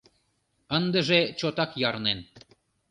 [0.77, 2.19] Ындыже чотак ярнен.